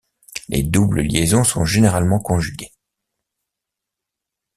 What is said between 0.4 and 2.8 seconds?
Les doubles liaisons sont généralement conjuguées.